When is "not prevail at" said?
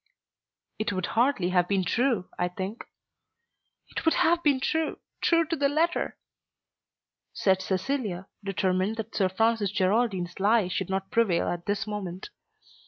10.89-11.67